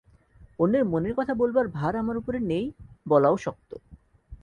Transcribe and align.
অন্যের 0.59 0.85
মনের 0.85 1.13
কথা 1.15 1.33
বলবার 1.33 1.67
ভার 1.67 1.93
আমার 1.95 2.17
উপরে 2.17 2.39
নেই, 2.41 2.65
বলাও 3.07 3.35
শক্ত। 3.37 3.71